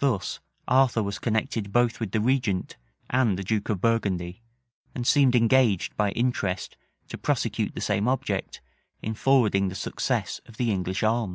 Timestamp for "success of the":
9.74-10.70